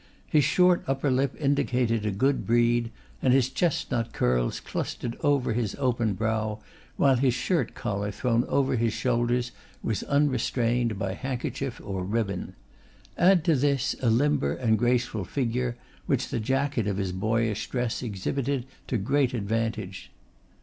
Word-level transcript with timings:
His 0.27 0.43
short 0.43 0.83
upper 0.87 1.11
lip 1.11 1.35
indicated 1.39 2.07
a 2.07 2.11
good 2.11 2.43
breed; 2.47 2.89
and 3.21 3.31
his 3.33 3.49
chestnut 3.51 4.13
curls 4.13 4.59
clustered 4.59 5.15
over 5.21 5.53
his 5.53 5.75
open 5.77 6.15
brow, 6.15 6.59
while 6.97 7.17
his 7.17 7.35
shirt 7.35 7.75
collar 7.75 8.09
thrown 8.09 8.43
over 8.45 8.77
his 8.77 8.93
shoulders 8.93 9.51
was 9.83 10.01
unrestrained 10.01 10.97
by 10.97 11.13
handkerchief 11.13 11.79
or 11.83 12.03
ribbon. 12.03 12.53
Add 13.15 13.43
to 13.43 13.55
this, 13.55 13.95
a 14.01 14.09
limber 14.09 14.53
and 14.53 14.75
graceful 14.79 15.23
figure, 15.23 15.77
which 16.07 16.29
the 16.29 16.39
jacket 16.39 16.87
of 16.87 16.97
his 16.97 17.11
boyish 17.11 17.69
dress 17.69 18.01
exhibited 18.01 18.65
to 18.87 18.97
great 18.97 19.35
advantage. 19.35 20.09